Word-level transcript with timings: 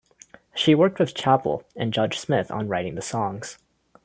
She 0.55 0.73
worked 0.73 0.97
with 0.97 1.13
Chappell 1.13 1.63
and 1.75 1.93
Judge 1.93 2.17
Smith 2.17 2.49
on 2.49 2.67
writing 2.67 2.95
the 2.95 3.03
songs. 3.03 3.59